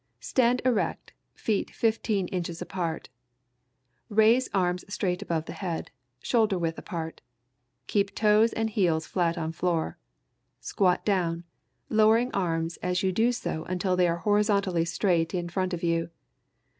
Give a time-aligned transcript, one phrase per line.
[0.23, 3.09] _]Stand erect, feet fifteen inches apart.
[4.09, 5.91] Raise arms straight above the head,
[6.23, 7.21] shoulder width apart.
[7.85, 9.99] Keep toes and heels flat on the floor.
[10.59, 11.43] Squat down,
[11.87, 16.09] lowering arms as you do so until they are horizontally straight in front of you.